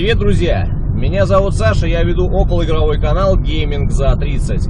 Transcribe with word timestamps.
Привет, 0.00 0.18
друзья! 0.18 0.66
Меня 0.94 1.26
зовут 1.26 1.54
Саша, 1.54 1.86
я 1.86 2.02
веду 2.02 2.26
околоигровой 2.26 2.98
канал 2.98 3.38
Gaming 3.38 3.90
за 3.90 4.16
30. 4.16 4.66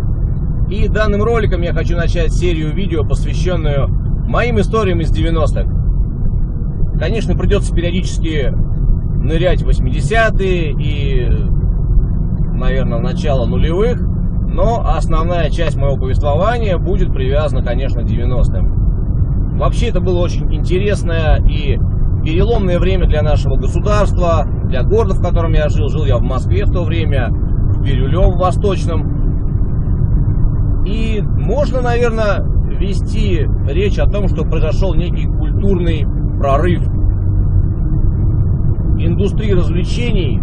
И 0.69 0.89
данным 0.89 1.23
роликом 1.23 1.63
я 1.63 1.73
хочу 1.73 1.97
начать 1.97 2.33
серию 2.33 2.75
видео, 2.75 3.05
посвященную 3.05 3.87
моим 4.27 4.59
историям 4.59 5.01
из 5.01 5.17
90-х. 5.17 6.99
Конечно, 6.99 7.37
придется 7.37 7.73
периодически 7.73 8.53
нырять 9.23 9.63
в 9.63 9.69
80-е 9.69 10.73
и, 10.73 11.29
наверное, 12.53 12.99
начало 12.99 13.47
нулевых, 13.47 14.01
но 14.01 14.85
основная 14.85 15.49
часть 15.51 15.77
моего 15.77 15.97
повествования 15.97 16.77
будет 16.77 17.13
привязана, 17.13 17.63
конечно, 17.63 18.03
к 18.03 18.07
90-м. 18.07 19.59
Вообще, 19.59 19.91
это 19.91 20.01
было 20.01 20.19
очень 20.23 20.53
интересное 20.53 21.41
и 21.49 21.79
переломное 22.25 22.81
время 22.81 23.07
для 23.07 23.23
нашего 23.23 23.55
государства, 23.55 24.45
для 24.71 24.83
города, 24.83 25.15
в 25.15 25.23
котором 25.23 25.53
я 25.53 25.69
жил. 25.69 25.89
Жил 25.89 26.07
я 26.07 26.17
в 26.17 26.23
Москве 26.23 26.65
в 26.65 26.73
то 26.73 26.85
время, 26.85 27.29
в 27.31 27.83
Бирюлев 27.83 28.35
в 28.35 28.39
Восточном. 28.39 29.21
И 30.87 31.21
можно, 31.23 31.83
наверное, 31.83 32.43
вести 32.79 33.47
речь 33.69 33.99
о 33.99 34.07
том, 34.07 34.29
что 34.29 34.45
произошел 34.45 34.95
некий 34.95 35.27
культурный 35.27 36.07
прорыв. 36.39 36.83
Индустрия 38.99 39.57
развлечений 39.57 40.41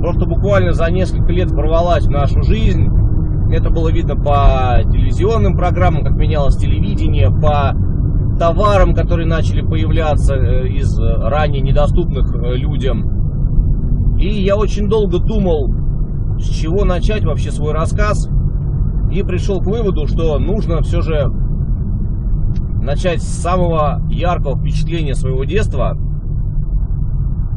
просто 0.00 0.26
буквально 0.26 0.72
за 0.72 0.90
несколько 0.90 1.32
лет 1.32 1.50
ворвалась 1.50 2.06
в 2.06 2.10
нашу 2.10 2.42
жизнь. 2.42 2.88
Это 3.52 3.70
было 3.70 3.90
видно 3.90 4.16
по 4.16 4.78
телевизионным 4.90 5.56
программам, 5.56 6.04
как 6.04 6.14
менялось 6.14 6.56
телевидение, 6.56 7.30
по 7.30 7.74
товарам, 8.38 8.94
которые 8.94 9.26
начали 9.26 9.60
появляться 9.60 10.34
э, 10.34 10.68
из 10.68 10.98
ранее 10.98 11.60
недоступных 11.60 12.34
э, 12.34 12.56
людям. 12.56 13.21
И 14.22 14.44
я 14.44 14.56
очень 14.56 14.88
долго 14.88 15.18
думал, 15.18 15.74
с 16.38 16.48
чего 16.48 16.84
начать 16.84 17.24
вообще 17.24 17.50
свой 17.50 17.72
рассказ, 17.72 18.28
и 19.10 19.20
пришел 19.24 19.60
к 19.60 19.66
выводу, 19.66 20.06
что 20.06 20.38
нужно 20.38 20.80
все 20.82 21.00
же 21.00 21.26
начать 22.80 23.20
с 23.20 23.42
самого 23.42 24.00
яркого 24.08 24.56
впечатления 24.56 25.16
своего 25.16 25.42
детства, 25.42 25.98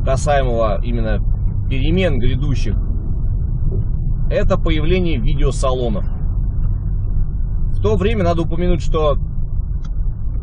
касаемого 0.03 0.81
именно 0.83 1.19
перемен 1.69 2.17
грядущих, 2.17 2.75
это 4.31 4.57
появление 4.57 5.19
видеосалонов. 5.19 6.03
В 7.77 7.81
то 7.83 7.95
время 7.95 8.23
надо 8.23 8.41
упомянуть, 8.41 8.81
что 8.81 9.19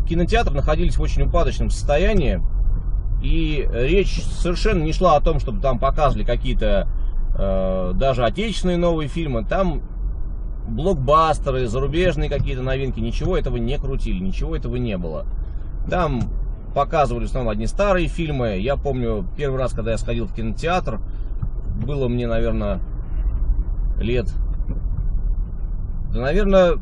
кинотеатры 0.08 0.54
находились 0.54 0.96
в 0.96 1.02
очень 1.02 1.24
упадочном 1.24 1.68
состоянии, 1.68 2.40
и 3.22 3.68
речь 3.72 4.20
совершенно 4.22 4.82
не 4.82 4.92
шла 4.92 5.16
о 5.16 5.20
том, 5.20 5.38
чтобы 5.38 5.60
там 5.60 5.78
показывали 5.78 6.24
какие-то 6.24 6.88
э, 7.38 7.92
даже 7.94 8.24
отечественные 8.24 8.78
новые 8.78 9.08
фильмы. 9.08 9.44
Там 9.44 9.82
блокбастеры, 10.66 11.68
зарубежные 11.68 12.28
какие-то 12.28 12.62
новинки, 12.62 12.98
ничего 12.98 13.36
этого 13.36 13.56
не 13.56 13.78
крутили, 13.78 14.18
ничего 14.18 14.56
этого 14.56 14.76
не 14.76 14.98
было. 14.98 15.26
Там 15.88 16.22
показывали 16.74 17.24
в 17.24 17.28
основном 17.28 17.52
одни 17.52 17.66
старые 17.66 18.08
фильмы. 18.08 18.58
Я 18.58 18.76
помню, 18.76 19.24
первый 19.36 19.58
раз, 19.58 19.72
когда 19.72 19.92
я 19.92 19.98
сходил 19.98 20.26
в 20.26 20.34
кинотеатр, 20.34 21.00
было 21.84 22.08
мне, 22.08 22.26
наверное, 22.26 22.80
лет, 24.00 24.32
да, 26.12 26.20
наверное, 26.20 26.74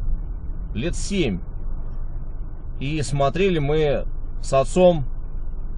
лет 0.75 0.97
7. 0.97 1.39
И 2.81 3.03
смотрели 3.03 3.59
мы 3.59 4.07
с 4.43 4.53
отцом 4.55 5.05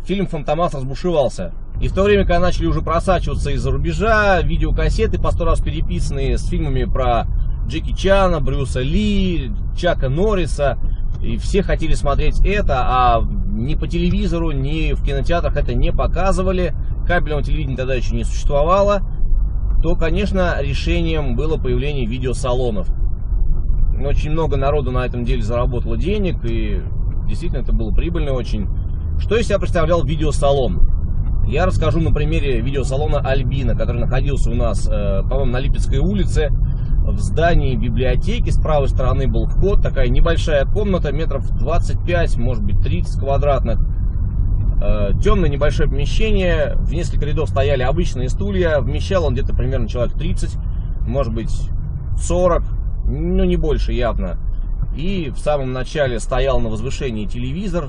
фильм 0.04 0.26
«Фантомас 0.26 0.74
разбушевался». 0.74 1.52
И 1.80 1.88
в 1.88 1.94
то 1.94 2.04
время, 2.04 2.24
когда 2.24 2.40
начали 2.40 2.66
уже 2.66 2.80
просачиваться 2.80 3.50
из-за 3.50 3.70
рубежа, 3.70 4.40
видеокассеты 4.40 5.20
по 5.20 5.32
сто 5.32 5.44
раз 5.44 5.60
переписанные 5.60 6.38
с 6.38 6.46
фильмами 6.46 6.84
про 6.84 7.26
Джеки 7.66 7.92
Чана, 7.92 8.40
Брюса 8.40 8.80
Ли, 8.80 9.50
Чака 9.76 10.08
Норриса, 10.08 10.78
и 11.22 11.36
все 11.38 11.62
хотели 11.62 11.94
смотреть 11.94 12.44
это, 12.44 12.82
а 12.84 13.22
ни 13.22 13.74
по 13.74 13.86
телевизору, 13.86 14.50
ни 14.50 14.92
в 14.92 15.02
кинотеатрах 15.02 15.56
это 15.56 15.74
не 15.74 15.92
показывали, 15.92 16.74
кабельного 17.06 17.42
телевидения 17.42 17.76
тогда 17.76 17.94
еще 17.94 18.14
не 18.14 18.24
существовало, 18.24 19.02
то, 19.82 19.96
конечно, 19.96 20.56
решением 20.60 21.36
было 21.36 21.56
появление 21.56 22.06
видеосалонов. 22.06 22.88
Очень 24.04 24.32
много 24.32 24.56
народу 24.56 24.90
на 24.90 25.04
этом 25.04 25.24
деле 25.24 25.42
заработало 25.42 25.96
денег, 25.96 26.44
и 26.44 26.80
действительно 27.28 27.60
это 27.60 27.72
было 27.72 27.92
прибыльно 27.92 28.32
очень. 28.32 28.68
Что 29.18 29.36
из 29.36 29.46
себя 29.46 29.58
представлял 29.58 30.04
видеосалон? 30.04 30.88
Я 31.46 31.66
расскажу 31.66 32.00
на 32.00 32.12
примере 32.12 32.60
видеосалона 32.60 33.18
Альбина, 33.18 33.76
который 33.76 34.00
находился 34.00 34.50
у 34.50 34.54
нас, 34.54 34.88
э, 34.88 35.22
по-моему, 35.22 35.52
на 35.52 35.60
Липецкой 35.60 35.98
улице, 35.98 36.50
в 37.04 37.18
здании 37.18 37.76
библиотеки. 37.76 38.50
С 38.50 38.56
правой 38.56 38.88
стороны 38.88 39.26
был 39.26 39.46
вход, 39.46 39.82
такая 39.82 40.08
небольшая 40.08 40.64
комната, 40.64 41.12
метров 41.12 41.50
25, 41.58 42.36
может 42.36 42.62
быть 42.62 42.80
30 42.80 43.18
квадратных. 43.18 43.80
Э, 44.80 45.12
темное 45.22 45.48
небольшое 45.48 45.88
помещение, 45.88 46.74
в 46.76 46.92
несколько 46.92 47.26
рядов 47.26 47.48
стояли 47.48 47.82
обычные 47.82 48.28
стулья, 48.28 48.80
вмещал 48.80 49.24
он 49.26 49.34
где-то 49.34 49.54
примерно 49.54 49.88
человек 49.88 50.14
30, 50.14 50.56
может 51.06 51.34
быть 51.34 51.52
40, 52.16 52.62
ну 53.06 53.44
не 53.44 53.56
больше 53.56 53.92
явно. 53.92 54.38
И 54.96 55.30
в 55.34 55.38
самом 55.38 55.72
начале 55.72 56.20
стоял 56.20 56.60
на 56.60 56.68
возвышении 56.68 57.26
телевизор 57.26 57.88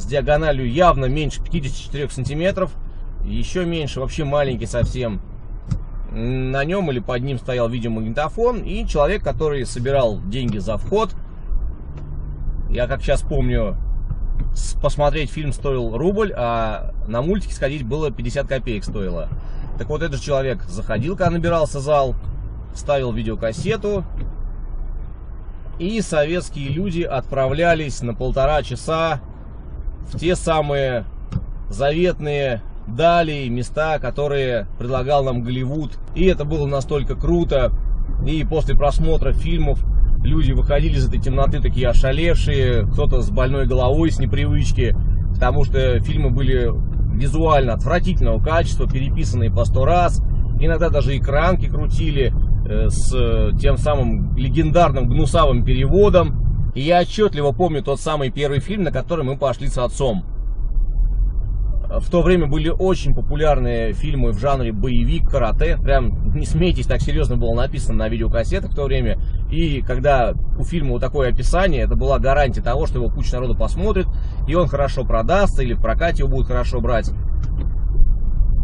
с 0.00 0.06
диагональю 0.06 0.70
явно 0.70 1.04
меньше 1.06 1.42
54 1.42 2.08
сантиметров, 2.10 2.72
еще 3.24 3.64
меньше, 3.66 4.00
вообще 4.00 4.24
маленький 4.24 4.66
совсем. 4.66 5.20
На 6.10 6.64
нем 6.64 6.90
или 6.90 6.98
под 6.98 7.22
ним 7.22 7.38
стоял 7.38 7.68
видеомагнитофон 7.68 8.62
и 8.62 8.86
человек, 8.86 9.22
который 9.22 9.64
собирал 9.66 10.20
деньги 10.22 10.58
за 10.58 10.76
вход. 10.76 11.14
Я 12.68 12.86
как 12.86 13.02
сейчас 13.02 13.22
помню, 13.22 13.76
посмотреть 14.80 15.30
фильм 15.30 15.52
стоил 15.52 15.96
рубль, 15.96 16.32
а 16.34 16.92
на 17.06 17.22
мультики 17.22 17.52
сходить 17.52 17.84
было 17.84 18.10
50 18.10 18.48
копеек 18.48 18.84
стоило. 18.84 19.28
Так 19.78 19.88
вот, 19.88 20.02
этот 20.02 20.20
человек 20.20 20.64
заходил, 20.64 21.16
когда 21.16 21.30
набирался 21.30 21.80
зал, 21.80 22.14
ставил 22.74 23.12
видеокассету, 23.12 24.04
и 25.78 26.00
советские 26.00 26.68
люди 26.68 27.02
отправлялись 27.02 28.02
на 28.02 28.14
полтора 28.14 28.62
часа 28.62 29.20
в 30.08 30.18
те 30.18 30.34
самые 30.36 31.04
заветные 31.68 32.62
дали, 32.86 33.48
места, 33.48 33.98
которые 33.98 34.66
предлагал 34.78 35.24
нам 35.24 35.42
Голливуд. 35.42 35.98
И 36.14 36.24
это 36.24 36.44
было 36.44 36.66
настолько 36.66 37.14
круто. 37.14 37.72
И 38.26 38.44
после 38.44 38.76
просмотра 38.76 39.32
фильмов 39.32 39.84
люди 40.22 40.52
выходили 40.52 40.96
из 40.96 41.08
этой 41.08 41.20
темноты 41.20 41.60
такие 41.60 41.88
ошалевшие, 41.88 42.86
кто-то 42.86 43.22
с 43.22 43.30
больной 43.30 43.66
головой, 43.66 44.10
с 44.10 44.18
непривычки, 44.18 44.94
потому 45.32 45.64
что 45.64 46.00
фильмы 46.00 46.30
были 46.30 46.70
визуально 47.14 47.74
отвратительного 47.74 48.42
качества, 48.42 48.88
переписанные 48.88 49.50
по 49.50 49.64
сто 49.64 49.84
раз, 49.84 50.22
иногда 50.58 50.90
даже 50.90 51.16
экранки 51.16 51.66
крутили 51.66 52.32
э, 52.66 52.88
с 52.88 53.10
тем 53.58 53.76
самым 53.76 54.36
легендарным 54.36 55.08
гнусавым 55.08 55.64
переводом. 55.64 56.49
И 56.74 56.82
я 56.82 57.00
отчетливо 57.00 57.52
помню 57.52 57.82
тот 57.82 58.00
самый 58.00 58.30
первый 58.30 58.60
фильм, 58.60 58.84
на 58.84 58.92
который 58.92 59.24
мы 59.24 59.36
пошли 59.36 59.68
с 59.68 59.78
отцом. 59.78 60.24
В 61.98 62.08
то 62.08 62.22
время 62.22 62.46
были 62.46 62.68
очень 62.68 63.14
популярные 63.14 63.92
фильмы 63.94 64.30
в 64.30 64.38
жанре 64.38 64.72
боевик, 64.72 65.28
карате. 65.28 65.76
Прям, 65.76 66.32
не 66.36 66.46
смейтесь, 66.46 66.86
так 66.86 67.00
серьезно 67.00 67.36
было 67.36 67.52
написано 67.52 67.98
на 67.98 68.08
видеокассетах 68.08 68.70
в 68.70 68.76
то 68.76 68.84
время. 68.84 69.18
И 69.50 69.82
когда 69.82 70.34
у 70.56 70.62
фильма 70.62 70.92
вот 70.92 71.00
такое 71.00 71.30
описание, 71.30 71.82
это 71.82 71.96
была 71.96 72.20
гарантия 72.20 72.60
того, 72.60 72.86
что 72.86 73.00
его 73.00 73.10
куча 73.10 73.34
народу 73.34 73.56
посмотрит, 73.56 74.06
и 74.46 74.54
он 74.54 74.68
хорошо 74.68 75.04
продастся, 75.04 75.64
или 75.64 75.74
в 75.74 75.80
прокате 75.80 76.22
его 76.22 76.30
будут 76.30 76.46
хорошо 76.46 76.80
брать. 76.80 77.10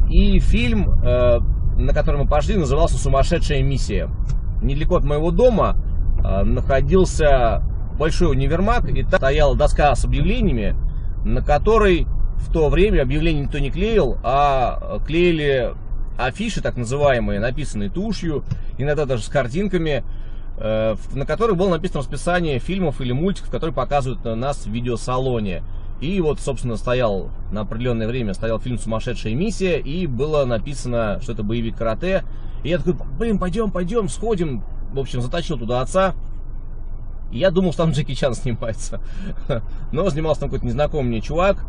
И 0.09 0.39
фильм, 0.39 0.89
э, 1.03 1.39
на 1.79 1.93
который 1.93 2.23
мы 2.23 2.29
пошли, 2.29 2.57
назывался 2.57 2.97
«Сумасшедшая 2.97 3.65
миссия». 3.65 4.09
Недалеко 4.63 4.99
от 4.99 5.05
моего 5.05 5.33
дома 5.33 5.77
э, 6.25 6.45
находился 6.45 7.65
большой 7.97 8.31
универмаг, 8.31 8.89
и 8.89 9.03
там 9.03 9.19
стояла 9.19 9.57
доска 9.57 9.95
с 9.95 10.05
объявлениями, 10.05 10.77
на 11.25 11.43
которой 11.43 12.07
в 12.37 12.53
то 12.53 12.69
время 12.69 13.03
объявлений 13.03 13.41
никто 13.41 13.59
не 13.59 13.71
клеил, 13.71 14.19
а 14.23 15.01
клеили 15.07 15.75
афиши, 16.19 16.61
так 16.61 16.77
называемые, 16.77 17.41
написанные 17.41 17.91
тушью, 17.91 18.45
иногда 18.79 19.05
даже 19.05 19.23
с 19.23 19.29
картинками, 19.29 20.05
э, 20.59 20.97
на 21.15 21.27
которых 21.27 21.57
было 21.57 21.71
написано 21.71 22.01
расписание 22.01 22.59
фильмов 22.59 23.01
или 23.01 23.13
мультиков, 23.13 23.51
которые 23.51 23.75
показывают 23.75 24.25
нас 24.25 24.67
в 24.67 24.71
видеосалоне. 24.71 25.63
И 26.01 26.21
вот, 26.21 26.41
собственно, 26.41 26.77
стоял 26.77 27.31
на 27.51 27.63
определенное 27.63 28.07
время 28.07 28.35
стоял 28.35 28.61
фильм 28.61 28.79
«Сумасшедшая 28.79 29.35
миссия», 29.35 29.79
и 29.79 30.07
было 30.07 30.45
написано, 30.45 31.21
что 31.23 31.33
это 31.33 31.43
боевик 31.43 31.77
карате. 31.77 32.25
И 32.65 32.69
я 32.69 32.79
такой, 32.79 32.97
блин, 33.19 33.39
пойдем, 33.39 33.71
пойдем, 33.71 34.09
сходим. 34.09 34.63
В 34.93 34.99
общем, 34.99 35.23
затащил 35.23 35.59
туда 35.59 35.81
отца. 35.81 36.15
Я 37.31 37.51
думал, 37.51 37.73
что 37.73 37.83
там 37.83 37.93
Джеки 37.93 38.15
Чан 38.15 38.35
снимается. 38.35 39.01
Но 39.93 40.09
снимался 40.11 40.41
там 40.41 40.51
какой-то 40.51 40.67
незнакомый 40.67 41.09
мне 41.09 41.21
чувак. 41.21 41.65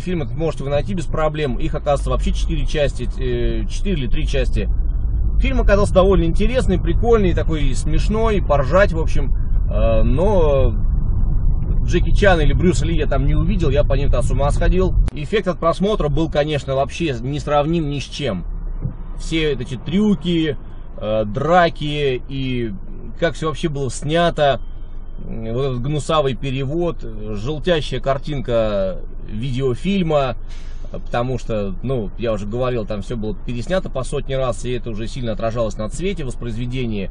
фильм 0.00 0.22
этот 0.22 0.36
можете 0.36 0.64
вы 0.64 0.70
найти 0.70 0.94
без 0.94 1.06
проблем. 1.06 1.56
Их, 1.56 1.74
оказывается, 1.74 2.10
вообще 2.10 2.32
4 2.32 2.66
части, 2.66 3.04
4 3.04 3.64
э, 3.64 3.64
или 3.94 4.06
3 4.06 4.26
части. 4.26 4.68
Фильм 5.40 5.60
оказался 5.60 5.94
довольно 5.94 6.24
интересный, 6.24 6.80
прикольный, 6.80 7.32
такой 7.32 7.74
смешной, 7.74 8.42
поржать, 8.42 8.92
в 8.92 8.98
общем. 8.98 9.36
Э, 9.70 10.02
но 10.02 10.74
Джеки 11.84 12.10
Чан 12.10 12.40
или 12.40 12.52
Брюса 12.52 12.84
Ли 12.84 12.96
я 12.96 13.06
там 13.06 13.24
не 13.24 13.34
увидел, 13.34 13.70
я 13.70 13.84
по 13.84 13.94
ним-то 13.94 14.20
с 14.20 14.30
ума 14.30 14.50
сходил. 14.50 14.94
Эффект 15.12 15.48
от 15.48 15.58
просмотра 15.58 16.08
был, 16.08 16.28
конечно, 16.28 16.74
вообще 16.74 17.14
не 17.20 17.38
сравним 17.38 17.88
ни 17.88 18.00
с 18.00 18.04
чем. 18.04 18.44
Все 19.18 19.52
эти 19.52 19.76
трюки, 19.76 20.56
э, 21.00 21.24
драки 21.24 22.22
и 22.28 22.74
как 23.18 23.34
все 23.34 23.48
вообще 23.48 23.68
было 23.68 23.90
снято, 23.90 24.60
вот 25.26 25.60
этот 25.60 25.82
гнусавый 25.82 26.34
перевод, 26.34 27.02
желтящая 27.02 28.00
картинка 28.00 28.98
видеофильма, 29.28 30.36
потому 30.90 31.38
что, 31.38 31.74
ну, 31.82 32.10
я 32.18 32.32
уже 32.32 32.46
говорил, 32.46 32.86
там 32.86 33.02
все 33.02 33.16
было 33.16 33.34
переснято 33.34 33.90
по 33.90 34.04
сотни 34.04 34.34
раз, 34.34 34.64
и 34.64 34.72
это 34.72 34.90
уже 34.90 35.06
сильно 35.06 35.32
отражалось 35.32 35.76
на 35.76 35.88
цвете 35.88 36.24
воспроизведения. 36.24 37.10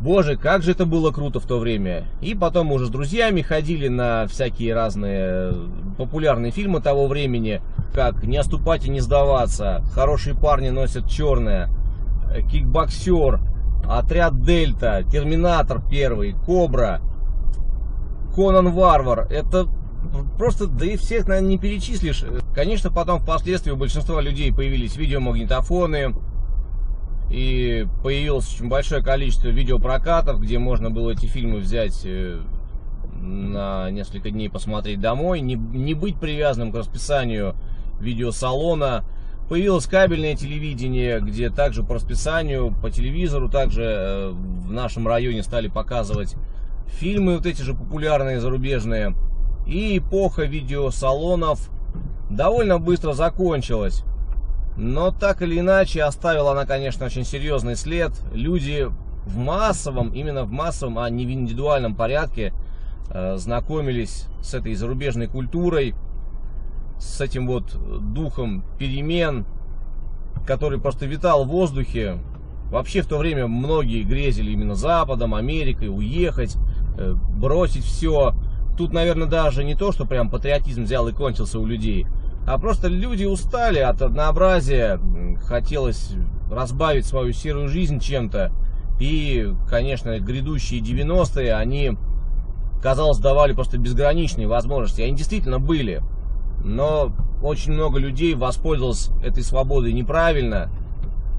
Боже, 0.00 0.36
как 0.36 0.62
же 0.62 0.72
это 0.72 0.86
было 0.86 1.12
круто 1.12 1.40
в 1.40 1.46
то 1.46 1.58
время. 1.58 2.04
И 2.20 2.34
потом 2.34 2.72
уже 2.72 2.86
с 2.86 2.90
друзьями 2.90 3.42
ходили 3.42 3.88
на 3.88 4.26
всякие 4.26 4.74
разные 4.74 5.54
популярные 5.96 6.52
фильмы 6.52 6.80
того 6.80 7.06
времени, 7.06 7.62
как 7.94 8.24
«Не 8.24 8.36
оступать 8.38 8.84
и 8.86 8.90
не 8.90 9.00
сдаваться», 9.00 9.82
«Хорошие 9.94 10.36
парни 10.36 10.70
носят 10.70 11.08
черное», 11.08 11.70
«Кикбоксер», 12.50 13.40
«Отряд 13.88 14.42
Дельта», 14.42 15.04
«Терминатор 15.10 15.80
первый», 15.88 16.34
«Кобра», 16.44 17.00
«Конан 18.34 18.72
Варвар». 18.72 19.26
Это 19.30 19.66
просто, 20.38 20.66
да 20.66 20.86
и 20.86 20.96
всех, 20.96 21.26
наверное, 21.26 21.50
не 21.50 21.58
перечислишь. 21.58 22.24
Конечно, 22.54 22.90
потом 22.90 23.20
впоследствии 23.20 23.70
у 23.70 23.76
большинства 23.76 24.20
людей 24.20 24.52
появились 24.52 24.96
видеомагнитофоны, 24.96 26.14
и 27.30 27.86
появилось 28.02 28.52
очень 28.54 28.68
большое 28.68 29.02
количество 29.02 29.48
видеопрокатов, 29.48 30.40
где 30.40 30.58
можно 30.58 30.90
было 30.90 31.10
эти 31.10 31.26
фильмы 31.26 31.58
взять 31.58 32.02
э, 32.04 32.40
на 33.14 33.90
несколько 33.90 34.30
дней 34.30 34.48
посмотреть 34.48 35.00
домой, 35.00 35.40
не, 35.40 35.54
не 35.54 35.94
быть 35.94 36.20
привязанным 36.20 36.70
к 36.70 36.76
расписанию 36.76 37.56
видеосалона. 38.00 39.04
Появилось 39.48 39.86
кабельное 39.86 40.36
телевидение, 40.36 41.20
где 41.20 41.50
также 41.50 41.82
по 41.82 41.94
расписанию, 41.94 42.74
по 42.80 42.90
телевизору 42.90 43.48
также 43.48 43.82
э, 43.82 44.30
в 44.30 44.72
нашем 44.72 45.08
районе 45.08 45.42
стали 45.42 45.68
показывать 45.68 46.36
фильмы 46.86 47.36
вот 47.36 47.46
эти 47.46 47.62
же 47.62 47.74
популярные 47.74 48.40
зарубежные. 48.40 49.14
И 49.66 49.98
эпоха 49.98 50.44
видеосалонов 50.44 51.70
довольно 52.30 52.78
быстро 52.78 53.12
закончилась. 53.12 54.04
Но 54.76 55.10
так 55.12 55.42
или 55.42 55.60
иначе 55.60 56.02
оставила 56.02 56.52
она, 56.52 56.66
конечно, 56.66 57.06
очень 57.06 57.24
серьезный 57.24 57.76
след. 57.76 58.12
Люди 58.32 58.88
в 59.24 59.36
массовом, 59.36 60.10
именно 60.10 60.44
в 60.44 60.50
массовом, 60.50 60.98
а 60.98 61.08
не 61.08 61.24
в 61.26 61.30
индивидуальном 61.30 61.94
порядке 61.94 62.52
э, 63.10 63.36
знакомились 63.36 64.26
с 64.42 64.54
этой 64.54 64.74
зарубежной 64.74 65.28
культурой, 65.28 65.94
с 66.98 67.20
этим 67.20 67.46
вот 67.46 67.76
духом 68.12 68.64
перемен, 68.78 69.46
который 70.46 70.80
просто 70.80 71.06
витал 71.06 71.44
в 71.44 71.48
воздухе. 71.48 72.18
Вообще 72.70 73.02
в 73.02 73.06
то 73.06 73.18
время 73.18 73.46
многие 73.46 74.02
грезили 74.02 74.50
именно 74.50 74.74
Западом, 74.74 75.34
Америкой, 75.34 75.88
уехать, 75.88 76.56
э, 76.98 77.14
бросить 77.14 77.84
все. 77.84 78.34
Тут, 78.76 78.92
наверное, 78.92 79.28
даже 79.28 79.62
не 79.62 79.74
то, 79.74 79.92
что 79.92 80.06
прям 80.06 80.28
патриотизм 80.28 80.84
взял 80.84 81.06
и 81.06 81.12
кончился 81.12 81.60
у 81.60 81.66
людей, 81.66 82.06
а 82.46 82.58
просто 82.58 82.88
люди 82.88 83.24
устали 83.24 83.78
от 83.78 84.02
однообразия, 84.02 85.00
хотелось 85.44 86.12
разбавить 86.50 87.06
свою 87.06 87.32
серую 87.32 87.68
жизнь 87.68 88.00
чем-то. 88.00 88.52
И, 89.00 89.52
конечно, 89.68 90.18
грядущие 90.20 90.80
90-е, 90.80 91.54
они, 91.54 91.96
казалось, 92.82 93.18
давали 93.18 93.52
просто 93.52 93.78
безграничные 93.78 94.46
возможности. 94.46 95.02
Они 95.02 95.16
действительно 95.16 95.58
были. 95.58 96.02
Но 96.62 97.12
очень 97.42 97.72
много 97.72 97.98
людей 97.98 98.34
воспользовалось 98.34 99.10
этой 99.22 99.42
свободой 99.42 99.92
неправильно. 99.92 100.70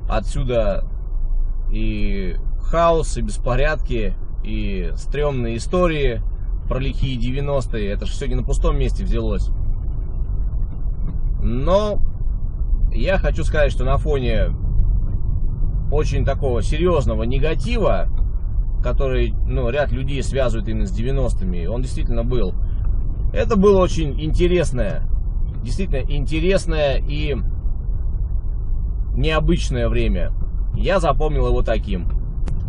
Отсюда 0.09 0.85
и 1.75 2.37
хаос, 2.61 3.17
и 3.17 3.21
беспорядки, 3.21 4.13
и 4.45 4.91
стрёмные 4.95 5.57
истории 5.57 6.21
про 6.69 6.79
лихие 6.79 7.19
90-е. 7.19 7.91
Это 7.91 8.05
же 8.05 8.13
все 8.13 8.27
не 8.27 8.35
на 8.35 8.43
пустом 8.43 8.77
месте 8.79 9.03
взялось. 9.03 9.49
Но 11.43 11.99
я 12.93 13.17
хочу 13.17 13.43
сказать, 13.43 13.73
что 13.73 13.83
на 13.83 13.97
фоне 13.97 14.47
очень 15.91 16.23
такого 16.23 16.61
серьезного 16.61 17.23
негатива, 17.23 18.07
который 18.81 19.33
ну, 19.45 19.69
ряд 19.69 19.91
людей 19.91 20.23
связывает 20.23 20.69
именно 20.69 20.87
с 20.87 20.97
90-ми, 20.97 21.67
он 21.67 21.81
действительно 21.81 22.23
был. 22.23 22.53
Это 23.33 23.57
было 23.57 23.81
очень 23.81 24.19
интересное, 24.23 25.03
действительно 25.61 26.09
интересное 26.09 26.99
и 26.99 27.35
необычное 29.13 29.89
время. 29.89 30.31
Я 30.77 30.99
запомнил 30.99 31.47
его 31.47 31.61
таким. 31.61 32.07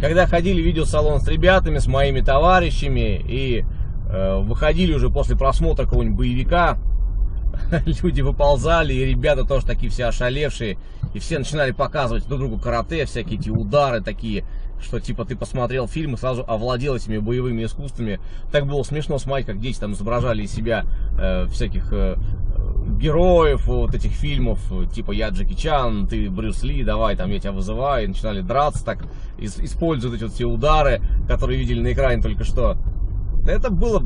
Когда 0.01 0.27
ходили 0.27 0.61
в 0.61 0.65
видеосалон 0.65 1.21
с 1.21 1.29
ребятами, 1.29 1.79
с 1.79 1.87
моими 1.87 2.21
товарищами 2.21 3.23
и 3.27 3.65
э, 4.09 4.39
выходили 4.41 4.95
уже 4.95 5.11
после 5.11 5.37
просмотра 5.37 5.85
какого-нибудь 5.85 6.19
боевика, 6.19 6.79
люди 7.87 8.21
выползали, 8.21 8.93
и 8.93 9.05
ребята 9.05 9.45
тоже 9.45 9.67
такие 9.67 9.91
все 9.91 10.07
ошалевшие, 10.07 10.79
и 11.15 11.19
все 11.19 11.39
начинали 11.39 11.73
показывать 11.73 12.27
друг 12.27 12.41
другу 12.41 12.59
карате, 12.59 13.07
всякие 13.07 13.39
эти 13.39 13.51
удары 13.51 14.03
такие, 14.03 14.45
что 14.81 15.01
типа 15.01 15.25
ты 15.25 15.37
посмотрел 15.37 15.89
фильм 15.89 16.15
и 16.15 16.17
сразу 16.19 16.45
овладел 16.47 16.95
этими 16.95 17.19
боевыми 17.19 17.65
искусствами. 17.65 18.21
Так 18.53 18.67
было 18.67 18.83
смешно 18.83 19.19
смотреть, 19.19 19.47
как 19.47 19.61
дети 19.61 19.79
там 19.79 19.93
изображали 19.93 20.43
из 20.43 20.53
себя 20.53 20.85
э, 21.19 21.47
всяких 21.47 21.93
э, 21.93 22.17
героев 22.97 23.67
вот 23.67 23.95
этих 23.95 24.13
фильмов, 24.13 24.61
типа 24.93 25.13
я 25.13 25.29
Джеки 25.29 25.55
Чан, 25.55 26.07
ты 26.07 26.31
Брюс 26.31 26.63
Ли, 26.63 26.83
давай 26.83 27.17
там 27.17 27.31
я 27.31 27.39
тебя 27.39 27.53
вызываю, 27.53 28.05
и 28.05 28.09
начинали 28.09 28.41
драться 28.41 28.85
так, 28.85 29.07
используют 29.39 30.17
эти 30.17 30.25
вот 30.25 30.33
все 30.33 30.47
удары, 30.47 31.01
которые 31.29 31.59
видели 31.59 31.81
на 31.81 31.93
экране 31.93 32.23
только 32.23 32.45
что. 32.45 32.77
Это 33.47 33.71
было 33.71 34.03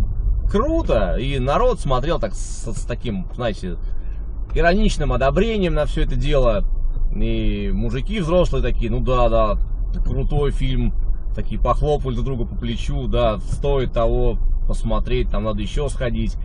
круто, 0.51 1.17
и 1.17 1.39
народ 1.39 1.81
смотрел 1.81 2.19
так 2.19 2.35
с, 2.35 2.73
с 2.73 2.85
таким, 2.85 3.27
знаете, 3.35 3.77
ироничным 4.55 5.13
одобрением 5.13 5.75
на 5.75 5.87
все 5.87 6.03
это 6.03 6.17
дело. 6.17 6.65
И 7.15 7.71
мужики 7.73 8.21
взрослые 8.21 8.63
такие, 8.63 8.91
ну 8.91 9.01
да, 9.01 9.29
да, 9.29 9.59
крутой 10.05 10.51
фильм, 10.51 10.93
такие 11.35 11.61
похлопали 11.61 12.15
друг 12.15 12.27
друга 12.27 12.45
по 12.45 12.57
плечу, 12.57 13.07
да, 13.07 13.39
стоит 13.39 13.93
того 13.93 14.39
посмотреть, 14.67 15.31
там 15.31 15.45
надо 15.45 15.63
еще 15.63 15.89
сходить. 15.89 16.37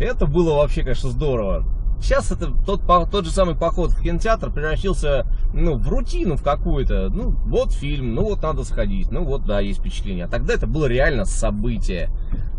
Это 0.00 0.26
было 0.26 0.54
вообще, 0.54 0.82
конечно, 0.82 1.10
здорово. 1.10 1.64
Сейчас 2.00 2.32
это 2.32 2.50
тот, 2.66 2.82
тот 3.10 3.24
же 3.24 3.30
самый 3.30 3.54
поход 3.54 3.90
в 3.92 4.02
кинотеатр 4.02 4.50
превратился 4.50 5.26
ну, 5.52 5.76
в 5.76 5.88
рутину 5.88 6.36
в 6.36 6.42
какую-то. 6.42 7.10
Ну, 7.10 7.30
вот 7.44 7.72
фильм, 7.72 8.14
ну 8.14 8.24
вот 8.24 8.42
надо 8.42 8.64
сходить, 8.64 9.10
ну 9.10 9.24
вот 9.24 9.44
да, 9.44 9.60
есть 9.60 9.80
впечатление. 9.80 10.24
А 10.24 10.28
тогда 10.28 10.54
это 10.54 10.66
было 10.66 10.86
реально 10.86 11.24
событие 11.24 12.10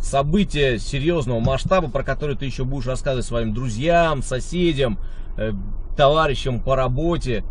событие 0.01 0.79
серьезного 0.79 1.39
масштаба, 1.39 1.89
про 1.89 2.03
которое 2.03 2.35
ты 2.35 2.45
еще 2.45 2.63
будешь 2.63 2.87
рассказывать 2.87 3.25
своим 3.25 3.53
друзьям, 3.53 4.23
соседям, 4.23 4.97
э, 5.37 5.53
товарищам 5.95 6.59
по 6.59 6.75
работе. 6.75 7.43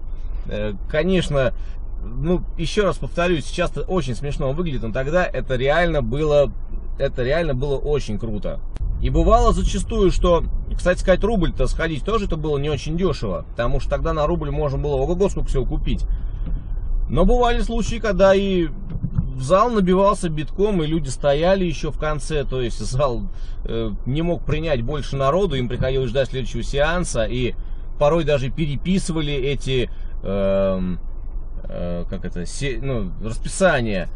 Э, 0.47 0.75
конечно, 0.88 1.54
ну, 2.02 2.42
еще 2.59 2.85
раз 2.85 2.97
повторюсь, 2.97 3.44
сейчас 3.44 3.70
это 3.70 3.82
очень 3.82 4.14
смешно 4.14 4.52
выглядит, 4.52 4.82
но 4.82 4.92
тогда 4.92 5.25
это 5.25 5.56
реально 5.56 6.02
было, 6.02 6.52
это 6.99 7.23
реально 7.23 7.54
было 7.54 7.76
очень 7.76 8.18
круто. 8.18 8.61
И 9.02 9.09
бывало 9.09 9.52
зачастую, 9.52 10.11
что, 10.11 10.45
кстати 10.76 11.00
сказать, 11.00 11.25
рубль-то 11.25 11.66
сходить 11.66 12.04
тоже 12.04 12.26
это 12.26 12.37
было 12.37 12.59
не 12.59 12.69
очень 12.69 12.97
дешево, 12.99 13.47
потому 13.50 13.80
что 13.80 13.90
тогда 13.90 14.12
на 14.12 14.26
рубль 14.26 14.50
можно 14.50 14.78
было 14.78 14.97
ого-го 14.97 15.28
сколько 15.28 15.49
всего 15.49 15.64
купить. 15.64 16.04
Но 17.09 17.25
бывали 17.25 17.61
случаи, 17.61 17.97
когда 17.97 18.35
и 18.35 18.69
зал 19.38 19.71
набивался 19.71 20.28
битком, 20.28 20.83
и 20.83 20.87
люди 20.87 21.09
стояли 21.09 21.64
еще 21.64 21.90
в 21.90 21.99
конце, 21.99 22.45
то 22.45 22.61
есть 22.61 22.78
зал 22.78 23.23
э, 23.64 23.90
не 24.07 24.23
мог 24.23 24.45
принять 24.45 24.83
больше 24.83 25.16
народу, 25.16 25.57
им 25.57 25.69
приходилось 25.69 26.11
ждать 26.11 26.28
следующего 26.28 26.62
сеанса, 26.62 27.25
и 27.25 27.54
порой 27.99 28.25
даже 28.25 28.50
переписывали 28.50 29.33
эти, 29.33 29.90
э, 30.23 30.97
э, 31.64 32.04
как 32.09 32.25
это, 32.25 32.47
се, 32.47 32.78
ну, 32.83 33.12
расписания, 33.25 34.09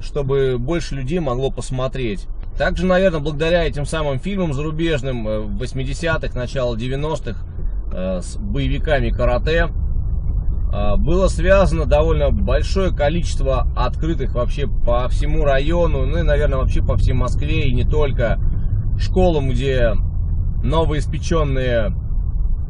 чтобы 0.00 0.56
больше 0.58 0.94
людей 0.94 1.20
могло 1.20 1.50
посмотреть. 1.50 2.26
Также, 2.58 2.86
наверное, 2.86 3.20
благодаря 3.20 3.64
этим 3.64 3.86
самым 3.86 4.18
фильмам 4.18 4.52
зарубежным 4.52 5.26
э, 5.26 5.40
в 5.40 5.62
80-х, 5.62 6.38
начало 6.38 6.76
90-х, 6.76 7.44
э, 7.92 8.20
с 8.22 8.36
боевиками 8.36 9.10
карате, 9.10 9.70
а, 10.72 10.96
было 10.96 11.26
связано 11.28 11.84
довольно 11.84 12.30
большое 12.30 12.94
количество 12.94 13.66
открытых 13.76 14.34
вообще 14.34 14.68
по 14.68 15.08
всему 15.08 15.44
району, 15.44 16.06
ну 16.06 16.18
и, 16.18 16.22
наверное, 16.22 16.58
вообще 16.58 16.82
по 16.82 16.96
всей 16.96 17.12
Москве 17.12 17.64
и 17.64 17.74
не 17.74 17.84
только 17.84 18.38
школам, 18.98 19.50
где 19.50 19.94
новоиспеченные 20.62 21.92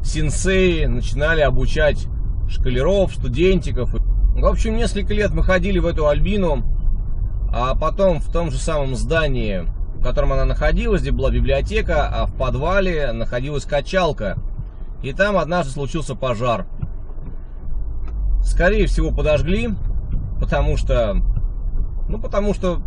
сенсеи 0.03 0.85
начинали 0.85 1.41
обучать 1.41 2.07
шкалеров, 2.49 3.13
студентиков. 3.13 3.93
В 3.93 4.45
общем, 4.45 4.75
несколько 4.75 5.13
лет 5.13 5.31
мы 5.31 5.43
ходили 5.43 5.77
в 5.77 5.85
эту 5.85 6.07
Альбину, 6.07 6.63
а 7.53 7.75
потом 7.75 8.19
в 8.19 8.31
том 8.31 8.49
же 8.49 8.57
самом 8.57 8.95
здании, 8.95 9.67
в 9.95 10.03
котором 10.03 10.33
она 10.33 10.45
находилась, 10.45 11.01
где 11.01 11.11
была 11.11 11.31
библиотека, 11.31 12.07
а 12.07 12.25
в 12.25 12.35
подвале 12.35 13.11
находилась 13.11 13.65
качалка. 13.65 14.37
И 15.03 15.13
там 15.13 15.37
однажды 15.37 15.71
случился 15.71 16.15
пожар. 16.15 16.65
Скорее 18.43 18.87
всего, 18.87 19.11
подожгли, 19.11 19.69
потому 20.39 20.77
что... 20.77 21.17
Ну, 22.07 22.19
потому 22.19 22.53
что 22.53 22.81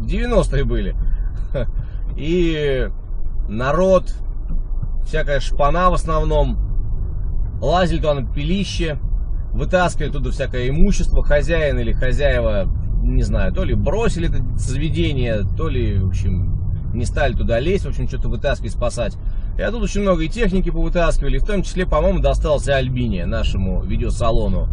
90-е 0.00 0.64
были. 0.64 0.96
И 2.16 2.88
народ, 3.48 4.14
всякая 5.04 5.40
шпана 5.40 5.90
в 5.90 5.94
основном, 5.94 6.58
лазили 7.60 7.98
туда 7.98 8.14
на 8.14 8.26
пилище, 8.26 8.98
вытаскивали 9.52 10.10
туда 10.10 10.30
всякое 10.30 10.68
имущество, 10.68 11.22
хозяин 11.22 11.78
или 11.78 11.92
хозяева, 11.92 12.68
не 13.04 13.22
знаю, 13.22 13.52
то 13.52 13.64
ли 13.64 13.74
бросили 13.74 14.28
это 14.28 14.42
заведение, 14.58 15.42
то 15.56 15.68
ли, 15.68 15.98
в 15.98 16.08
общем, 16.08 16.92
не 16.94 17.04
стали 17.04 17.34
туда 17.34 17.60
лезть, 17.60 17.84
в 17.84 17.88
общем, 17.88 18.08
что-то 18.08 18.28
вытаскивать, 18.28 18.72
спасать. 18.72 19.16
И 19.58 19.62
оттуда 19.62 19.84
очень 19.84 20.02
много 20.02 20.22
и 20.22 20.28
техники 20.28 20.70
повытаскивали, 20.70 21.38
в 21.38 21.44
том 21.44 21.62
числе, 21.62 21.86
по-моему, 21.86 22.20
достался 22.20 22.76
Альбине, 22.76 23.26
нашему 23.26 23.82
видеосалону. 23.82 24.68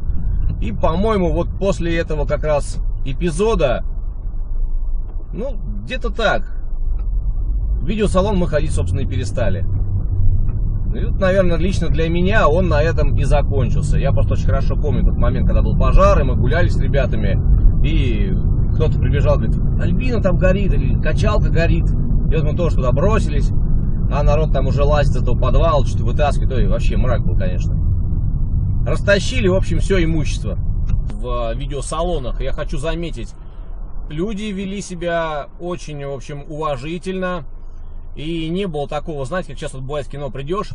И, 0.61 0.71
по-моему, 0.71 1.31
вот 1.31 1.49
после 1.59 1.97
этого 1.97 2.25
как 2.25 2.43
раз 2.43 2.77
эпизода, 3.05 3.83
ну, 5.33 5.57
где-то 5.83 6.09
так, 6.09 6.43
в 7.81 7.87
видеосалон 7.87 8.37
мы 8.37 8.47
ходить, 8.47 8.71
собственно, 8.71 9.01
и 9.01 9.07
перестали. 9.07 9.65
И 10.93 11.05
вот, 11.05 11.19
наверное, 11.19 11.57
лично 11.57 11.87
для 11.87 12.09
меня 12.09 12.47
он 12.47 12.67
на 12.67 12.81
этом 12.81 13.15
и 13.15 13.23
закончился. 13.23 13.97
Я 13.97 14.11
просто 14.11 14.33
очень 14.33 14.45
хорошо 14.45 14.75
помню 14.75 15.05
тот 15.05 15.15
момент, 15.15 15.47
когда 15.47 15.61
был 15.61 15.77
пожар, 15.77 16.19
и 16.19 16.23
мы 16.23 16.35
гуляли 16.35 16.67
с 16.67 16.77
ребятами, 16.77 17.39
и 17.83 18.33
кто-то 18.75 18.99
прибежал, 18.99 19.37
говорит, 19.37 19.57
Альбина 19.79 20.21
там 20.21 20.37
горит, 20.37 20.73
или 20.73 20.99
качалка 21.01 21.49
горит. 21.49 21.89
И 21.89 22.35
вот 22.35 22.43
мы 22.43 22.55
тоже 22.55 22.77
туда 22.77 22.91
бросились, 22.91 23.49
а 24.11 24.23
народ 24.23 24.53
там 24.53 24.67
уже 24.67 24.83
лазит 24.83 25.15
из 25.15 25.23
этого 25.23 25.37
подвала, 25.37 25.85
что-то 25.85 26.05
вытаскивает, 26.05 26.51
ой, 26.51 26.67
вообще 26.67 26.97
мрак 26.97 27.25
был, 27.25 27.35
конечно. 27.35 27.75
Растащили, 28.85 29.47
в 29.47 29.55
общем, 29.55 29.79
все 29.79 30.03
имущество 30.03 30.57
в 31.13 31.53
видеосалонах. 31.55 32.41
Я 32.41 32.51
хочу 32.51 32.77
заметить, 32.77 33.33
люди 34.09 34.43
вели 34.43 34.81
себя 34.81 35.47
очень, 35.59 36.05
в 36.05 36.11
общем, 36.11 36.43
уважительно, 36.47 37.45
и 38.15 38.49
не 38.49 38.67
было 38.67 38.87
такого, 38.87 39.25
знаете, 39.25 39.49
как 39.49 39.57
сейчас 39.57 39.73
вот 39.73 39.83
бывает 39.83 40.07
в 40.07 40.09
кино 40.09 40.29
придешь, 40.29 40.71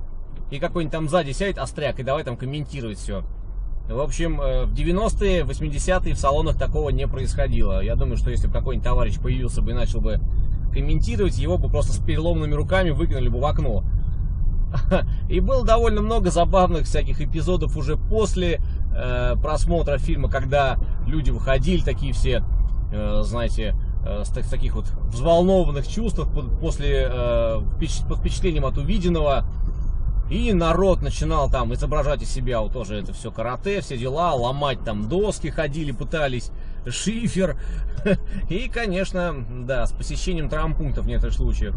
и 0.51 0.59
какой-нибудь 0.59 0.93
там 0.93 1.09
сзади 1.09 1.33
сядет 1.33 1.59
остряк, 1.59 1.99
и 1.99 2.03
давай 2.03 2.25
там 2.25 2.37
комментировать 2.37 2.99
все. 2.99 3.25
В 3.89 4.01
общем, 4.01 4.41
э, 4.41 4.65
в 4.65 4.73
90-е, 4.73 5.43
80-е 5.43 6.15
в 6.15 6.19
салонах 6.19 6.57
такого 6.57 6.91
не 6.91 7.07
происходило. 7.07 7.83
Я 7.83 7.95
думаю, 7.95 8.17
что 8.17 8.31
если 8.31 8.49
бы 8.49 8.53
какой-нибудь 8.53 8.85
товарищ 8.85 9.19
появился 9.19 9.63
бы 9.63 9.71
и 9.71 9.75
начал 9.75 10.01
бы 10.01 10.21
комментировать, 10.73 11.39
его 11.39 11.57
бы 11.57 11.69
просто 11.69 11.93
с 11.93 11.99
переломными 11.99 12.55
руками 12.55 12.91
выкинули 12.91 13.29
бы 13.29 13.41
в 13.41 13.45
окно. 13.45 13.85
И 15.31 15.41
было 15.41 15.65
довольно 15.65 16.03
много 16.03 16.31
забавных 16.31 16.85
всяких 16.85 17.21
эпизодов 17.21 17.77
уже 17.77 17.97
после 17.97 18.61
э, 18.95 19.35
просмотра 19.41 19.99
фильма, 19.99 20.29
когда 20.29 20.79
люди 21.07 21.31
выходили 21.31 21.83
такие 21.83 22.13
все, 22.13 22.43
э, 22.93 23.23
знаете, 23.23 23.75
Э, 24.07 24.23
с 24.25 24.49
таких 24.49 24.77
вот 24.77 24.87
взволнованных 25.09 25.89
чувствах 25.89 26.29
после 26.61 27.09
э, 27.11 27.61
под 28.09 28.19
впечатлением 28.19 28.65
от 28.65 28.79
увиденного. 28.79 29.45
И 30.31 30.53
народ 30.53 31.03
начинал 31.03 31.49
там 31.49 31.73
изображать 31.75 32.23
из 32.23 32.31
себя 32.31 32.61
вот 32.61 32.73
тоже 32.73 32.97
это 32.97 33.13
все 33.13 33.31
карате, 33.31 33.81
все 33.81 33.97
дела, 33.97 34.35
ломать 34.35 34.83
там 34.85 35.09
доски 35.09 35.49
ходили, 35.49 35.93
пытались, 35.93 36.51
шифер. 36.89 37.57
И, 38.51 38.69
конечно, 38.69 39.35
да, 39.67 39.87
с 39.87 39.93
посещением 39.93 40.49
травмпунктов 40.49 41.05
в 41.05 41.09
некоторых 41.09 41.37
случаях. 41.37 41.75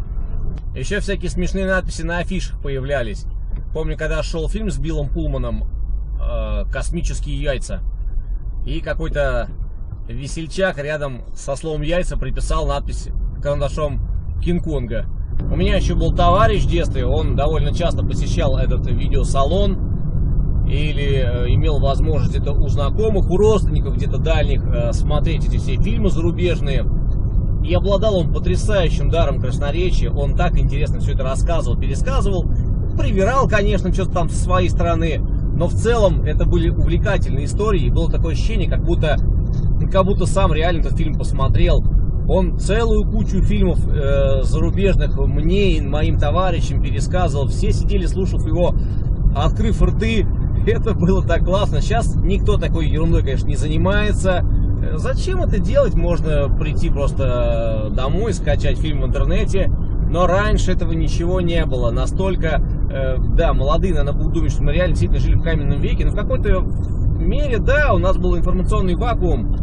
Еще 0.76 1.00
всякие 1.00 1.30
смешные 1.30 1.68
надписи 1.68 2.02
на 2.02 2.20
афишах 2.20 2.60
появлялись. 2.62 3.26
Помню, 3.74 3.98
когда 3.98 4.24
шел 4.24 4.50
фильм 4.50 4.72
с 4.72 4.78
Биллом 4.78 5.10
Пулманом 5.10 5.66
э, 6.20 6.66
«Космические 6.72 7.40
яйца», 7.40 7.82
и 8.66 8.82
какой-то 8.82 9.50
весельчак 10.08 10.78
рядом 10.80 11.24
со 11.36 11.56
словом 11.56 11.82
яйца 11.82 12.18
приписал 12.18 12.68
надпись 12.68 13.10
карандашом 13.42 14.02
Кинг-Конга. 14.44 15.06
У 15.42 15.56
меня 15.56 15.76
еще 15.76 15.96
был 15.96 16.14
товарищ 16.14 16.64
в 16.64 16.70
детстве, 16.70 17.06
он 17.06 17.36
довольно 17.36 17.74
часто 17.74 18.06
посещал 18.06 18.58
этот 18.58 18.86
видеосалон 18.88 20.66
или 20.68 21.24
э, 21.26 21.50
имел 21.50 21.80
возможность 21.80 22.36
где-то 22.36 22.54
у 22.54 22.68
знакомых, 22.68 23.30
у 23.30 23.38
родственников 23.38 23.96
где-то 23.96 24.20
дальних 24.20 24.64
э, 24.64 24.94
смотреть 24.94 25.48
эти 25.48 25.58
все 25.58 25.76
фильмы 25.78 26.10
зарубежные. 26.10 26.86
И 27.64 27.74
обладал 27.74 28.18
он 28.18 28.32
потрясающим 28.32 29.10
даром 29.10 29.42
красноречия, 29.42 30.12
он 30.12 30.36
так 30.36 30.58
интересно 30.58 31.00
все 31.00 31.14
это 31.14 31.24
рассказывал, 31.24 31.78
пересказывал, 31.78 32.46
привирал, 32.98 33.48
конечно, 33.48 33.92
что-то 33.94 34.12
там 34.12 34.30
со 34.30 34.38
своей 34.38 34.70
стороны, 34.70 35.20
но 35.20 35.68
в 35.68 35.74
целом 35.74 36.22
это 36.24 36.46
были 36.46 36.70
увлекательные 36.70 37.46
истории, 37.46 37.82
и 37.82 37.90
было 37.90 38.10
такое 38.10 38.34
ощущение, 38.34 38.70
как 38.70 38.84
будто 38.84 39.18
как 39.92 40.06
будто 40.06 40.26
сам 40.26 40.54
реально 40.54 40.82
этот 40.82 40.98
фильм 40.98 41.16
посмотрел. 41.16 41.84
Он 42.30 42.60
целую 42.60 43.10
кучу 43.10 43.42
фильмов 43.42 43.80
э, 43.88 44.44
зарубежных 44.44 45.18
мне 45.18 45.78
и 45.78 45.82
моим 45.82 46.20
товарищам 46.20 46.80
пересказывал. 46.80 47.48
Все 47.48 47.72
сидели, 47.72 48.06
слушав 48.06 48.46
его, 48.46 48.76
открыв 49.36 49.82
рты. 49.82 50.28
Это 50.68 50.94
было 50.94 51.24
так 51.26 51.44
классно. 51.44 51.82
Сейчас 51.82 52.16
никто 52.16 52.58
такой 52.58 52.88
ерундой, 52.88 53.24
конечно, 53.24 53.48
не 53.48 53.56
занимается. 53.56 54.46
Э, 54.80 54.98
зачем 54.98 55.42
это 55.42 55.58
делать? 55.58 55.96
Можно 55.96 56.56
прийти 56.56 56.92
просто 56.92 57.92
домой, 57.96 58.32
скачать 58.34 58.78
фильм 58.78 59.02
в 59.02 59.06
интернете. 59.08 59.72
Но 60.12 60.28
раньше 60.28 60.72
этого 60.72 60.92
ничего 60.92 61.42
не 61.42 61.66
было. 61.66 61.90
Настолько, 61.90 62.62
э, 62.92 63.18
да, 63.36 63.54
молодые, 63.54 63.96
наверное, 63.96 64.14
будут 64.14 64.34
думать, 64.34 64.52
что 64.52 64.62
мы 64.62 64.74
реально 64.74 64.92
действительно 64.92 65.20
жили 65.20 65.36
в 65.36 65.42
каменном 65.42 65.82
веке. 65.82 66.06
Но 66.06 66.12
в 66.12 66.16
какой-то 66.16 66.60
мере, 66.60 67.58
да, 67.58 67.92
у 67.96 67.98
нас 67.98 68.18
был 68.18 68.38
информационный 68.38 68.94
вакуум 68.94 69.56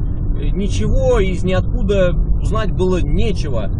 ничего 0.52 1.18
из 1.18 1.42
ниоткуда 1.44 2.12
узнать 2.46 2.70
было 2.72 3.00
нечего. 3.02 3.70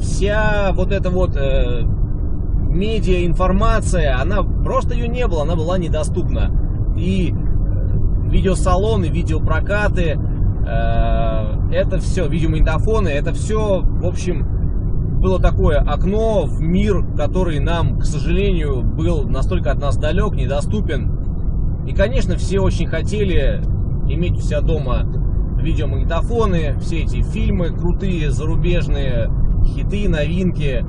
Вся 0.00 0.72
вот 0.72 0.92
эта 0.92 1.10
вот 1.10 1.36
э, 1.36 1.82
медиа 1.82 3.26
информация, 3.26 4.18
она 4.18 4.42
просто 4.42 4.94
ее 4.94 5.08
не 5.08 5.26
было, 5.28 5.42
она 5.42 5.54
была 5.54 5.78
недоступна. 5.78 6.50
И 6.96 7.32
э, 7.32 8.30
видеосалоны, 8.30 9.06
видеопрокаты, 9.06 10.18
э, 10.66 11.70
это 11.72 11.98
все, 11.98 12.26
видеомагнитофоны, 12.26 13.08
это 13.08 13.32
все, 13.34 13.82
в 13.82 14.06
общем, 14.06 15.20
было 15.20 15.38
такое 15.38 15.78
окно 15.78 16.44
в 16.44 16.60
мир, 16.60 17.04
который 17.16 17.58
нам, 17.60 17.98
к 17.98 18.04
сожалению, 18.04 18.82
был 18.82 19.28
настолько 19.28 19.70
от 19.70 19.78
нас 19.78 19.96
далек, 19.96 20.32
недоступен. 20.32 21.84
И, 21.86 21.94
конечно, 21.94 22.36
все 22.36 22.60
очень 22.60 22.86
хотели 22.86 23.62
иметь 24.08 24.32
у 24.32 24.40
себя 24.40 24.62
дома 24.62 25.23
видеомагнитофоны, 25.64 26.78
все 26.80 27.02
эти 27.02 27.22
фильмы 27.22 27.70
крутые, 27.70 28.30
зарубежные, 28.30 29.28
хиты, 29.64 30.08
новинки. 30.08 30.84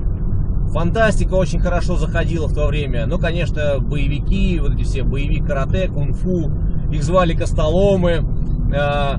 Фантастика 0.71 1.35
очень 1.35 1.59
хорошо 1.59 1.95
заходила 1.95 2.47
в 2.47 2.53
то 2.53 2.67
время. 2.67 3.05
Ну, 3.05 3.17
конечно, 3.17 3.79
боевики, 3.79 4.59
вот 4.59 4.73
эти 4.73 4.83
все 4.83 5.03
боевик 5.03 5.47
карате, 5.47 5.87
кунг-фу. 5.87 6.51
Их 6.91 7.03
звали 7.03 7.33
Костоломы. 7.33 8.25
Э, 8.73 9.17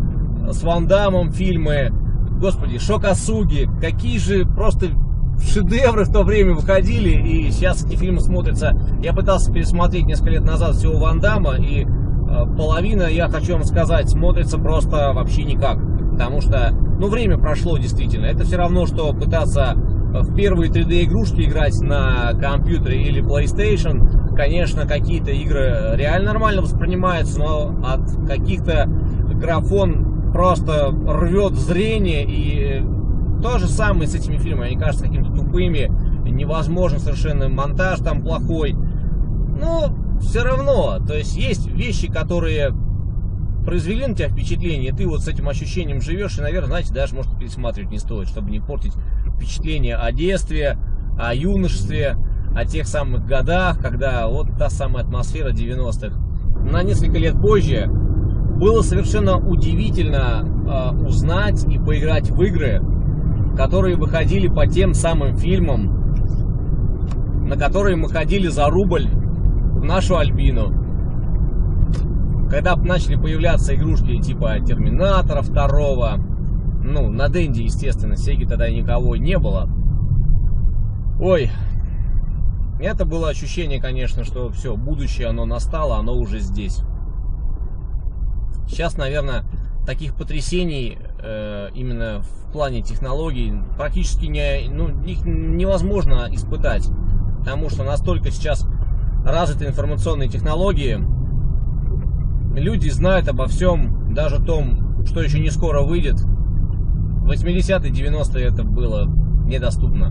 с 0.52 0.62
Ван 0.62 0.86
Дамом 0.86 1.32
фильмы. 1.32 1.90
Господи, 2.40 2.78
Шокасуги. 2.78 3.68
Какие 3.80 4.18
же 4.18 4.44
просто 4.44 4.88
шедевры 5.40 6.04
в 6.04 6.12
то 6.12 6.22
время 6.22 6.54
выходили. 6.54 7.10
И 7.10 7.50
сейчас 7.50 7.84
эти 7.84 7.96
фильмы 7.96 8.20
смотрятся. 8.20 8.76
Я 9.02 9.12
пытался 9.12 9.52
пересмотреть 9.52 10.06
несколько 10.06 10.30
лет 10.30 10.44
назад 10.44 10.76
всего 10.76 10.98
Ван 10.98 11.20
Дамма. 11.20 11.56
И 11.56 11.86
половина, 12.56 13.04
я 13.04 13.28
хочу 13.28 13.54
вам 13.54 13.64
сказать, 13.64 14.08
смотрится 14.08 14.58
просто 14.58 15.12
вообще 15.14 15.44
никак. 15.44 15.78
Потому 16.12 16.40
что, 16.40 16.70
ну, 16.72 17.08
время 17.08 17.38
прошло 17.38 17.76
действительно. 17.78 18.26
Это 18.26 18.44
все 18.44 18.56
равно, 18.56 18.86
что 18.86 19.12
пытаться 19.12 19.74
в 19.74 20.34
первые 20.34 20.70
3D 20.70 21.04
игрушки 21.04 21.42
играть 21.42 21.78
на 21.80 22.32
компьютере 22.40 23.02
или 23.02 23.22
PlayStation. 23.22 24.34
Конечно, 24.34 24.86
какие-то 24.86 25.30
игры 25.30 25.92
реально 25.94 26.32
нормально 26.32 26.62
воспринимаются, 26.62 27.38
но 27.38 27.74
от 27.84 28.26
каких-то 28.26 28.86
графон 29.34 30.32
просто 30.32 30.90
рвет 30.90 31.54
зрение. 31.54 32.24
И 32.24 32.82
то 33.42 33.58
же 33.58 33.68
самое 33.68 34.08
с 34.08 34.14
этими 34.14 34.38
фильмами. 34.38 34.68
Они 34.68 34.76
кажутся 34.76 35.04
какими-то 35.04 35.32
тупыми, 35.32 35.90
невозможно 36.28 36.98
совершенно 36.98 37.48
монтаж 37.48 37.98
там 38.00 38.22
плохой. 38.22 38.72
Ну, 38.72 40.05
все 40.20 40.42
равно, 40.42 40.98
то 41.06 41.14
есть 41.14 41.36
есть 41.36 41.66
вещи, 41.66 42.10
которые 42.10 42.72
произвели 43.64 44.06
на 44.06 44.14
тебя 44.14 44.28
впечатление, 44.28 44.92
ты 44.92 45.06
вот 45.06 45.22
с 45.22 45.28
этим 45.28 45.48
ощущением 45.48 46.00
живешь, 46.00 46.38
и, 46.38 46.40
наверное, 46.40 46.68
знаете, 46.68 46.94
даже, 46.94 47.14
может, 47.14 47.36
пересматривать 47.38 47.90
не 47.90 47.98
стоит, 47.98 48.28
чтобы 48.28 48.50
не 48.50 48.60
портить 48.60 48.92
впечатление 49.36 49.96
о 49.96 50.12
детстве, 50.12 50.78
о 51.18 51.34
юношестве, 51.34 52.16
о 52.54 52.64
тех 52.64 52.86
самых 52.86 53.26
годах, 53.26 53.80
когда 53.80 54.28
вот 54.28 54.56
та 54.56 54.70
самая 54.70 55.04
атмосфера 55.04 55.52
90-х. 55.52 56.16
На 56.70 56.82
несколько 56.82 57.18
лет 57.18 57.34
позже 57.40 57.86
было 57.88 58.82
совершенно 58.82 59.36
удивительно 59.36 60.92
э, 60.94 61.04
узнать 61.06 61.64
и 61.64 61.78
поиграть 61.78 62.30
в 62.30 62.40
игры, 62.42 62.80
которые 63.56 63.96
выходили 63.96 64.48
по 64.48 64.66
тем 64.66 64.94
самым 64.94 65.36
фильмам, 65.36 65.96
на 67.46 67.56
которые 67.56 67.96
мы 67.96 68.08
ходили 68.08 68.48
за 68.48 68.68
рубль 68.68 69.08
в 69.76 69.84
нашу 69.84 70.16
Альбину. 70.16 70.72
Когда 72.50 72.76
начали 72.76 73.16
появляться 73.16 73.74
игрушки 73.74 74.20
типа 74.20 74.60
Терминатора 74.60 75.42
второго, 75.42 76.18
ну, 76.82 77.10
на 77.10 77.28
Денде, 77.28 77.64
естественно, 77.64 78.16
Сеги 78.16 78.44
тогда 78.44 78.70
никого 78.70 79.16
не 79.16 79.38
было. 79.38 79.68
Ой, 81.20 81.50
это 82.80 83.04
было 83.04 83.30
ощущение, 83.30 83.80
конечно, 83.80 84.24
что 84.24 84.50
все, 84.50 84.76
будущее 84.76 85.28
оно 85.28 85.44
настало, 85.44 85.96
оно 85.96 86.14
уже 86.14 86.38
здесь. 86.38 86.80
Сейчас, 88.68 88.96
наверное, 88.96 89.44
таких 89.86 90.14
потрясений 90.14 90.98
э, 91.22 91.68
именно 91.74 92.20
в 92.20 92.52
плане 92.52 92.82
технологий 92.82 93.52
практически 93.76 94.26
не, 94.26 94.68
ну, 94.68 95.02
их 95.04 95.24
невозможно 95.24 96.28
испытать. 96.30 96.88
Потому 97.38 97.70
что 97.70 97.84
настолько 97.84 98.30
сейчас 98.30 98.66
развиты 99.26 99.66
информационные 99.66 100.28
технологии, 100.28 100.98
люди 102.54 102.88
знают 102.88 103.28
обо 103.28 103.46
всем, 103.46 104.14
даже 104.14 104.42
том, 104.42 105.04
что 105.04 105.20
еще 105.20 105.40
не 105.40 105.50
скоро 105.50 105.82
выйдет. 105.82 106.14
80-е, 107.24 107.90
90-е 107.90 108.44
это 108.44 108.62
было 108.62 109.06
недоступно. 109.44 110.10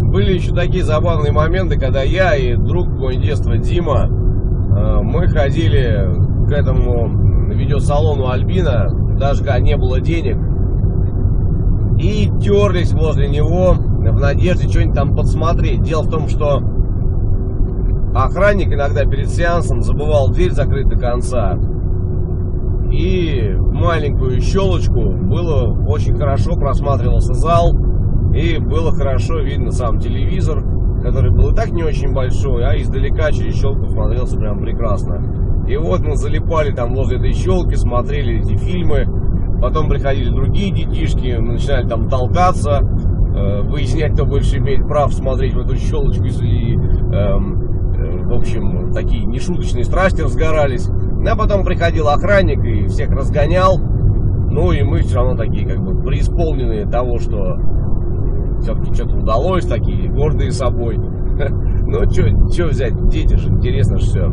Были 0.00 0.34
еще 0.34 0.52
такие 0.52 0.82
забавные 0.82 1.32
моменты, 1.32 1.78
когда 1.78 2.02
я 2.02 2.34
и 2.34 2.56
друг 2.56 2.88
мой 2.88 3.16
детства 3.16 3.56
Дима, 3.56 4.08
э, 4.08 5.00
мы 5.02 5.28
ходили 5.28 6.04
к 6.48 6.52
этому 6.52 7.54
видеосалону 7.54 8.28
Альбина, 8.28 8.88
даже 9.16 9.44
когда 9.44 9.60
не 9.60 9.76
было 9.76 10.00
денег, 10.00 10.36
и 11.98 12.28
терлись 12.40 12.92
возле 12.92 13.28
него 13.28 13.74
в 13.74 14.20
надежде 14.20 14.68
что-нибудь 14.68 14.94
там 14.94 15.16
подсмотреть. 15.16 15.82
Дело 15.82 16.02
в 16.02 16.10
том, 16.10 16.28
что 16.28 16.60
охранник 18.24 18.72
иногда 18.72 19.04
перед 19.04 19.28
сеансом 19.28 19.82
забывал 19.82 20.30
дверь 20.30 20.52
закрыть 20.52 20.88
до 20.88 20.96
конца. 20.96 21.58
И 22.90 23.54
маленькую 23.58 24.40
щелочку 24.40 25.10
было 25.10 25.76
очень 25.86 26.16
хорошо 26.16 26.54
просматривался 26.56 27.34
зал. 27.34 27.76
И 28.34 28.58
было 28.58 28.92
хорошо 28.92 29.40
видно 29.40 29.70
сам 29.70 29.98
телевизор, 29.98 30.62
который 31.02 31.30
был 31.30 31.52
и 31.52 31.54
так 31.54 31.70
не 31.70 31.82
очень 31.82 32.12
большой, 32.12 32.64
а 32.64 32.76
издалека 32.76 33.32
через 33.32 33.54
щелку 33.56 33.86
смотрелся 33.88 34.36
прям 34.36 34.60
прекрасно. 34.60 35.64
И 35.68 35.76
вот 35.76 36.00
мы 36.00 36.16
залипали 36.16 36.72
там 36.72 36.94
возле 36.94 37.18
этой 37.18 37.32
щелки, 37.32 37.74
смотрели 37.74 38.40
эти 38.40 38.56
фильмы. 38.56 39.06
Потом 39.60 39.88
приходили 39.88 40.28
другие 40.28 40.70
детишки, 40.72 41.36
начинали 41.38 41.88
там 41.88 42.08
толкаться, 42.08 42.80
э, 42.82 43.62
выяснять, 43.62 44.12
кто 44.12 44.26
больше 44.26 44.58
имеет 44.58 44.86
прав 44.86 45.12
смотреть 45.12 45.54
в 45.54 45.60
эту 45.60 45.76
щелочку 45.76 46.24
и, 46.24 46.74
эм, 46.74 47.66
в 48.26 48.32
общем, 48.32 48.92
такие 48.92 49.24
нешуточные 49.24 49.84
страсти 49.84 50.20
разгорались. 50.20 50.88
А 50.88 51.36
потом 51.36 51.64
приходил 51.64 52.08
охранник 52.08 52.64
и 52.64 52.86
всех 52.88 53.10
разгонял. 53.10 53.78
Ну 53.78 54.72
и 54.72 54.82
мы 54.82 55.00
все 55.00 55.16
равно 55.16 55.36
такие, 55.36 55.66
как 55.66 55.82
бы, 55.82 56.02
преисполненные 56.02 56.86
того, 56.86 57.18
что 57.18 57.56
все-таки 58.60 58.94
что-то 58.94 59.16
удалось, 59.16 59.66
такие 59.66 60.10
гордые 60.10 60.52
собой. 60.52 60.98
Ну, 61.88 62.00
что 62.10 62.66
взять, 62.66 63.08
дети 63.08 63.36
же, 63.36 63.48
интересно 63.48 63.98
же 63.98 64.06
все. 64.06 64.32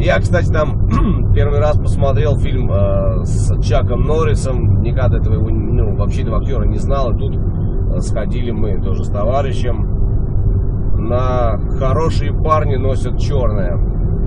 Я, 0.00 0.18
кстати, 0.18 0.50
там 0.50 0.88
первый 1.34 1.60
раз 1.60 1.78
посмотрел 1.78 2.36
фильм 2.36 2.68
э, 2.72 3.24
с 3.24 3.60
Чаком 3.62 4.02
Норрисом. 4.02 4.82
Никогда 4.82 5.18
этого 5.18 5.34
его, 5.34 5.48
ну, 5.50 5.96
вообще 5.96 6.22
этого 6.22 6.38
актера 6.38 6.64
не 6.64 6.78
знал. 6.78 7.12
И 7.12 7.18
тут 7.18 7.36
э, 7.36 8.00
сходили 8.00 8.50
мы 8.50 8.80
тоже 8.82 9.04
с 9.04 9.08
товарищем 9.08 9.97
на 11.08 11.58
«Хорошие 11.78 12.32
парни 12.32 12.76
носят 12.76 13.18
черное». 13.18 13.76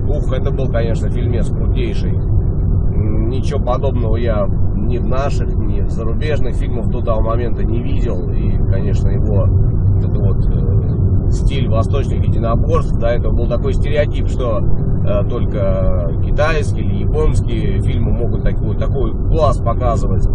Ух, 0.08 0.32
это 0.32 0.50
был, 0.50 0.68
конечно, 0.68 1.08
фильмец 1.08 1.48
крутейший. 1.48 2.12
Ничего 2.12 3.60
подобного 3.60 4.16
я 4.16 4.46
ни 4.46 4.98
в 4.98 5.06
наших, 5.06 5.54
ни 5.54 5.80
в 5.80 5.90
зарубежных 5.90 6.54
фильмах 6.56 6.88
до 6.88 7.00
того 7.00 7.22
момента 7.22 7.64
не 7.64 7.82
видел. 7.82 8.28
И, 8.30 8.56
конечно, 8.70 9.08
его 9.08 9.46
вот 9.46 10.04
это 10.04 10.20
вот 10.20 10.44
э, 10.46 11.30
стиль 11.30 11.68
восточных 11.68 12.26
единоборств, 12.26 12.98
до 12.98 13.08
этого 13.08 13.32
был 13.32 13.46
такой 13.48 13.74
стереотип, 13.74 14.28
что 14.28 14.58
э, 14.58 15.28
только 15.28 16.10
китайские 16.24 16.84
или 16.84 17.04
японские 17.04 17.80
фильмы 17.82 18.12
могут 18.12 18.42
такой, 18.42 18.76
такой 18.76 19.12
класс 19.28 19.58
показывать. 19.58 20.26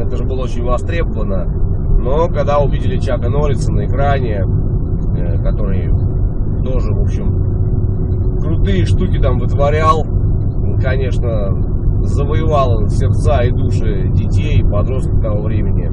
Это 0.00 0.16
же 0.16 0.24
было 0.24 0.44
очень 0.44 0.64
востребовано. 0.64 1.44
Но 1.44 2.28
когда 2.28 2.58
увидели 2.58 2.98
Чака 2.98 3.28
Норриса 3.28 3.72
на 3.72 3.86
экране, 3.86 4.44
который 5.42 5.88
тоже, 6.64 6.92
в 6.92 7.02
общем, 7.02 8.38
крутые 8.40 8.84
штуки 8.86 9.18
там 9.18 9.38
вытворял, 9.38 10.04
конечно, 10.80 11.50
завоевал 12.02 12.88
сердца 12.88 13.42
и 13.42 13.50
души 13.50 14.08
детей 14.14 14.62
подростков 14.62 15.20
того 15.20 15.42
времени. 15.42 15.90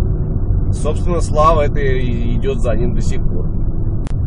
Собственно, 0.72 1.22
слава 1.22 1.62
это 1.62 1.80
идет 1.80 2.60
за 2.60 2.76
ним 2.76 2.96
до 2.96 3.02
сих 3.02 3.22
пор. 3.22 3.50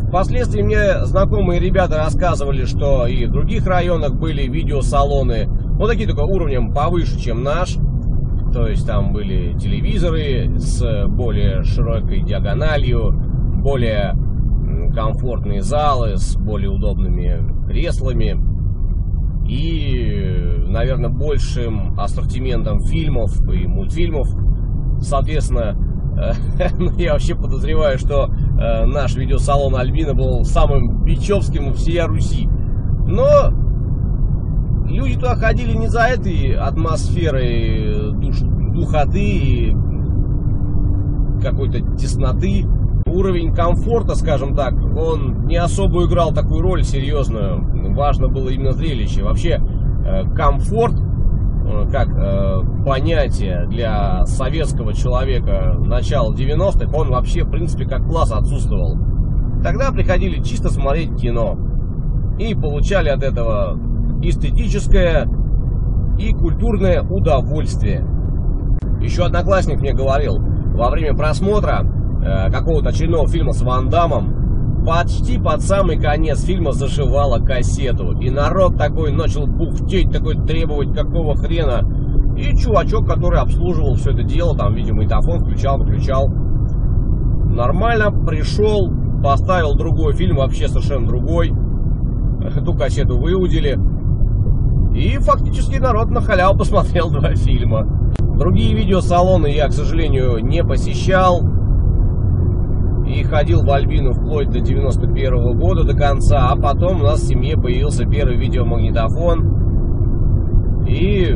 Впоследствии 0.07 0.61
мне 0.63 1.05
знакомые 1.05 1.59
ребята 1.59 1.97
рассказывали, 1.97 2.65
что 2.65 3.05
и 3.05 3.25
в 3.25 3.31
других 3.31 3.67
районах 3.67 4.15
были 4.15 4.47
видеосалоны, 4.47 5.47
ну 5.47 5.87
такие 5.87 6.07
только 6.07 6.21
уровнем 6.21 6.73
повыше, 6.73 7.19
чем 7.19 7.43
наш. 7.43 7.77
То 8.51 8.67
есть 8.67 8.87
там 8.87 9.13
были 9.13 9.53
телевизоры 9.59 10.57
с 10.57 11.05
более 11.07 11.63
широкой 11.63 12.23
диагональю, 12.23 13.11
более 13.61 14.15
комфортные 14.99 15.61
залы 15.61 16.17
с 16.17 16.35
более 16.35 16.69
удобными 16.69 17.67
креслами 17.67 18.37
и, 19.47 20.65
наверное, 20.67 21.09
большим 21.09 21.97
ассортиментом 21.97 22.81
фильмов 22.81 23.31
и 23.49 23.65
мультфильмов. 23.65 24.27
Соответственно, 24.99 25.77
ну, 26.77 26.91
я 26.97 27.13
вообще 27.13 27.33
подозреваю, 27.33 27.97
что 27.97 28.25
э, 28.25 28.85
наш 28.85 29.15
видеосалон 29.15 29.75
Альбина 29.77 30.13
был 30.13 30.43
самым 30.43 31.05
бичевским 31.05 31.71
в 31.71 31.77
всей 31.77 32.01
Руси. 32.01 32.49
Но 33.07 33.25
люди 34.85 35.15
туда 35.15 35.35
ходили 35.35 35.77
не 35.77 35.87
за 35.87 36.01
этой 36.01 36.55
атмосферой 36.55 38.11
душ, 38.19 38.41
духоты 38.41 39.23
и 39.23 39.75
какой-то 41.41 41.79
тесноты. 41.95 42.65
Уровень 43.09 43.53
комфорта, 43.53 44.15
скажем 44.15 44.55
так, 44.55 44.73
он 44.73 45.45
не 45.45 45.57
особо 45.57 46.05
играл 46.05 46.33
такую 46.33 46.61
роль 46.61 46.83
серьезную. 46.83 47.93
Важно 47.95 48.27
было 48.27 48.49
именно 48.49 48.71
зрелище. 48.71 49.23
Вообще, 49.23 49.61
э, 50.05 50.23
комфорт 50.35 50.93
Э, 51.69 51.87
как 51.91 52.09
э, 52.09 52.61
понятие 52.85 53.67
для 53.67 54.25
советского 54.25 54.93
человека 54.93 55.75
начала 55.79 56.33
90-х, 56.33 56.89
он 56.97 57.09
вообще, 57.09 57.43
в 57.43 57.51
принципе, 57.51 57.85
как 57.85 58.05
класс 58.07 58.31
отсутствовал. 58.31 58.97
Тогда 59.63 59.91
приходили 59.91 60.41
чисто 60.41 60.69
смотреть 60.69 61.15
кино. 61.15 61.57
И 62.39 62.55
получали 62.55 63.09
от 63.09 63.21
этого 63.23 63.77
эстетическое 64.23 65.27
и 66.17 66.31
культурное 66.31 67.03
удовольствие. 67.03 68.05
Еще 69.01 69.25
одноклассник 69.25 69.79
мне 69.79 69.93
говорил, 69.93 70.39
во 70.39 70.89
время 70.89 71.15
просмотра 71.15 71.81
э, 72.21 72.51
какого-то 72.51 72.89
очередного 72.89 73.27
фильма 73.27 73.53
с 73.53 73.61
Ван 73.61 73.89
Дамом, 73.89 74.83
почти 74.85 75.37
под 75.37 75.61
самый 75.61 75.99
конец 75.99 76.43
фильма 76.43 76.71
зашивала 76.71 77.39
кассету. 77.39 78.11
И 78.19 78.29
народ 78.29 78.77
такой 78.77 79.11
начал 79.11 79.45
бухтеть, 79.45 80.11
такой 80.11 80.35
требовать, 80.35 80.93
какого 80.93 81.35
хрена. 81.35 81.87
И 82.37 82.55
чувачок, 82.57 83.07
который 83.07 83.39
обслуживал 83.39 83.95
все 83.95 84.11
это 84.11 84.23
дело, 84.23 84.57
там, 84.57 84.73
видимо, 84.73 85.03
метафон 85.03 85.41
включал, 85.41 85.77
выключал. 85.77 86.29
Нормально 86.29 88.11
пришел, 88.11 88.89
поставил 89.21 89.75
другой 89.75 90.13
фильм, 90.13 90.37
вообще 90.37 90.67
совершенно 90.67 91.07
другой. 91.07 91.51
Эту 92.55 92.73
кассету 92.73 93.17
выудили. 93.17 93.77
И 94.95 95.17
фактически 95.17 95.77
народ 95.77 96.09
на 96.09 96.21
халяву 96.21 96.57
посмотрел 96.59 97.09
два 97.09 97.35
фильма. 97.35 97.85
Другие 98.37 98.73
видеосалоны 98.73 99.47
я, 99.47 99.67
к 99.67 99.73
сожалению, 99.73 100.39
не 100.39 100.63
посещал 100.63 101.58
и 103.09 103.23
ходил 103.23 103.63
в 103.63 103.71
Альбину 103.71 104.13
вплоть 104.13 104.51
до 104.51 104.59
91 104.59 105.33
-го 105.33 105.53
года, 105.53 105.83
до 105.83 105.95
конца, 105.95 106.49
а 106.51 106.55
потом 106.55 107.01
у 107.01 107.03
нас 107.03 107.21
в 107.21 107.27
семье 107.27 107.57
появился 107.57 108.05
первый 108.05 108.37
видеомагнитофон, 108.37 110.85
и 110.87 111.35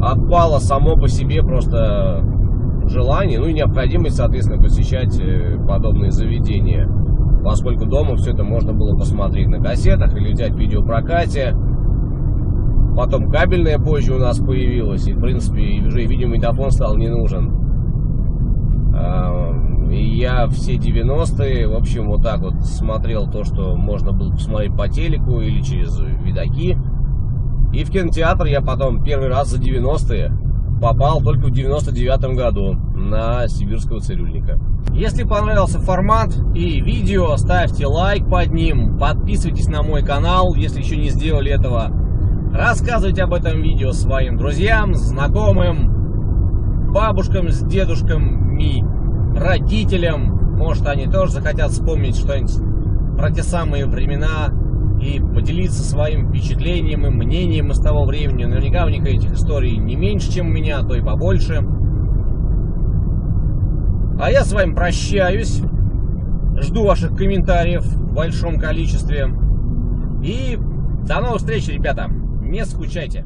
отпало 0.00 0.58
само 0.58 0.96
по 0.96 1.08
себе 1.08 1.42
просто 1.42 2.24
желание, 2.86 3.40
ну 3.40 3.46
и 3.46 3.52
необходимость, 3.52 4.16
соответственно, 4.16 4.62
посещать 4.62 5.18
э, 5.20 5.58
подобные 5.66 6.10
заведения. 6.10 6.88
поскольку 7.44 7.86
дома 7.86 8.16
все 8.16 8.32
это 8.32 8.42
можно 8.42 8.72
было 8.72 8.96
посмотреть 8.96 9.46
на 9.48 9.62
кассетах 9.62 10.16
или 10.16 10.32
взять 10.32 10.52
в 10.52 10.58
видеопрокате. 10.58 11.54
Потом 12.96 13.30
кабельная 13.30 13.78
позже 13.78 14.14
у 14.14 14.18
нас 14.18 14.38
появилась, 14.38 15.06
и 15.06 15.12
в 15.12 15.20
принципе 15.20 15.86
уже 15.86 16.04
видеомагнитофон 16.04 16.72
стал 16.72 16.96
не 16.96 17.08
нужен. 17.08 17.52
И 19.90 20.16
я 20.16 20.46
все 20.48 20.76
90-е, 20.76 21.68
в 21.68 21.74
общем, 21.74 22.08
вот 22.08 22.22
так 22.22 22.40
вот 22.40 22.64
смотрел 22.64 23.30
то, 23.30 23.44
что 23.44 23.76
можно 23.76 24.12
было 24.12 24.32
посмотреть 24.32 24.76
по 24.76 24.88
телеку 24.88 25.40
или 25.40 25.60
через 25.62 25.98
видаки. 25.98 26.76
И 27.72 27.84
в 27.84 27.90
кинотеатр 27.90 28.46
я 28.46 28.60
потом 28.60 29.02
первый 29.02 29.28
раз 29.28 29.48
за 29.48 29.60
90-е 29.60 30.32
попал 30.80 31.20
только 31.20 31.46
в 31.46 31.50
99 31.50 32.36
году 32.36 32.74
на 32.94 33.48
сибирского 33.48 34.00
цирюльника. 34.00 34.58
Если 34.92 35.24
понравился 35.24 35.78
формат 35.80 36.34
и 36.54 36.80
видео, 36.80 37.36
ставьте 37.36 37.86
лайк 37.86 38.28
под 38.28 38.52
ним, 38.52 38.98
подписывайтесь 38.98 39.68
на 39.68 39.82
мой 39.82 40.02
канал, 40.02 40.54
если 40.54 40.80
еще 40.80 40.96
не 40.96 41.10
сделали 41.10 41.50
этого. 41.50 41.90
Рассказывайте 42.52 43.22
об 43.22 43.34
этом 43.34 43.60
видео 43.60 43.92
своим 43.92 44.36
друзьям, 44.36 44.94
знакомым, 44.94 46.92
бабушкам 46.92 47.50
с 47.50 47.60
дедушками, 47.60 48.82
родителям. 49.38 50.56
Может, 50.56 50.86
они 50.86 51.06
тоже 51.06 51.32
захотят 51.32 51.70
вспомнить 51.70 52.16
что-нибудь 52.16 52.56
про 53.16 53.30
те 53.30 53.42
самые 53.42 53.86
времена 53.86 54.48
и 55.00 55.20
поделиться 55.20 55.82
своим 55.82 56.28
впечатлением 56.28 57.06
и 57.06 57.10
мнением 57.10 57.70
из 57.70 57.80
того 57.80 58.04
времени. 58.04 58.44
Наверняка 58.44 58.84
у 58.84 58.88
них 58.88 59.04
этих 59.04 59.32
историй 59.32 59.76
не 59.76 59.96
меньше, 59.96 60.32
чем 60.32 60.48
у 60.48 60.50
меня, 60.50 60.78
а 60.78 60.84
то 60.84 60.94
и 60.94 61.00
побольше. 61.00 61.64
А 64.20 64.30
я 64.30 64.42
с 64.42 64.52
вами 64.52 64.74
прощаюсь. 64.74 65.62
Жду 66.60 66.84
ваших 66.84 67.16
комментариев 67.16 67.84
в 67.84 68.12
большом 68.12 68.58
количестве. 68.58 69.28
И 70.24 70.58
до 71.06 71.20
новых 71.20 71.38
встреч, 71.38 71.68
ребята. 71.68 72.08
Не 72.42 72.64
скучайте. 72.64 73.24